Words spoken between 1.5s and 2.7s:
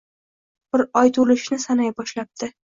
sanay boshlabdi